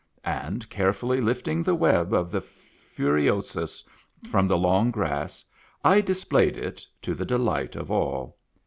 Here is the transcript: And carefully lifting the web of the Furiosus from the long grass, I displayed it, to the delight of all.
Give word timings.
And 0.25 0.67
carefully 0.71 1.21
lifting 1.21 1.61
the 1.61 1.75
web 1.75 2.11
of 2.11 2.31
the 2.31 2.41
Furiosus 2.41 3.83
from 4.31 4.47
the 4.47 4.57
long 4.57 4.89
grass, 4.89 5.45
I 5.85 6.01
displayed 6.01 6.57
it, 6.57 6.83
to 7.03 7.13
the 7.13 7.23
delight 7.23 7.75
of 7.75 7.91
all. 7.91 8.39